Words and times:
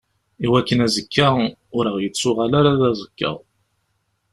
Iwakken 0.45 0.79
azekka 0.85 1.27
ur 1.77 1.85
aɣ-yettuɣal 1.89 2.53
ara 2.59 2.79
d 2.79 2.81
aẓekka. 2.89 3.31